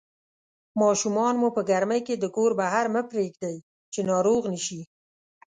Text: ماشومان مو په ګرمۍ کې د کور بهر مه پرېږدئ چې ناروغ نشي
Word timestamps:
ماشومان 0.81 1.33
مو 1.41 1.49
په 1.55 1.61
ګرمۍ 1.69 2.01
کې 2.07 2.15
د 2.17 2.25
کور 2.35 2.51
بهر 2.59 2.85
مه 2.93 3.01
پرېږدئ 3.11 3.55
چې 3.93 3.99
ناروغ 4.11 4.41
نشي 4.53 4.81